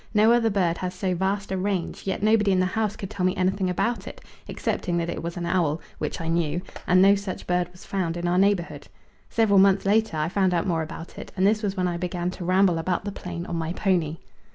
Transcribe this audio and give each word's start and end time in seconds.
No 0.15 0.31
other 0.31 0.49
bird 0.49 0.79
has 0.79 0.95
so 0.95 1.13
vast 1.13 1.51
a 1.51 1.57
range; 1.57 2.07
yet 2.07 2.23
nobody 2.23 2.51
in 2.51 2.59
the 2.59 2.65
house 2.65 2.95
could 2.95 3.11
tell 3.11 3.23
me 3.23 3.35
anything 3.35 3.69
about 3.69 4.07
it, 4.07 4.19
excepting 4.49 4.97
that 4.97 5.11
it 5.11 5.21
was 5.21 5.37
an 5.37 5.45
owl, 5.45 5.79
which 5.99 6.19
I 6.19 6.27
knew, 6.27 6.59
and 6.87 7.03
no 7.03 7.13
such 7.13 7.45
bird 7.45 7.69
was 7.71 7.85
found 7.85 8.17
in 8.17 8.27
our 8.27 8.39
neighbourhood. 8.39 8.87
Several 9.29 9.59
months 9.59 9.85
later 9.85 10.17
I 10.17 10.27
found 10.27 10.55
out 10.55 10.65
more 10.65 10.81
about 10.81 11.19
it, 11.19 11.31
and 11.37 11.45
this 11.45 11.61
was 11.61 11.77
when 11.77 11.87
I 11.87 11.97
began 11.97 12.31
to 12.31 12.43
ramble 12.43 12.79
about 12.79 13.05
the 13.05 13.11
plain 13.11 13.45
on 13.45 13.57
my 13.57 13.73
pony. 13.73 14.17